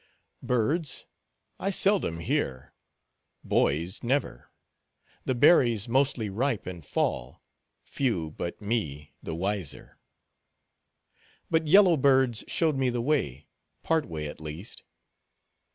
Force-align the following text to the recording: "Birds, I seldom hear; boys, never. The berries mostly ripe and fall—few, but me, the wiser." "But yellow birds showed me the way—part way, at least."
"Birds, 0.41 1.05
I 1.59 1.69
seldom 1.69 2.21
hear; 2.21 2.73
boys, 3.43 4.01
never. 4.01 4.49
The 5.25 5.35
berries 5.35 5.87
mostly 5.87 6.27
ripe 6.27 6.65
and 6.65 6.83
fall—few, 6.83 8.31
but 8.31 8.59
me, 8.59 9.13
the 9.21 9.35
wiser." 9.35 9.99
"But 11.51 11.67
yellow 11.67 11.97
birds 11.97 12.43
showed 12.47 12.77
me 12.77 12.89
the 12.89 12.99
way—part 12.99 14.07
way, 14.07 14.27
at 14.27 14.41
least." 14.41 14.81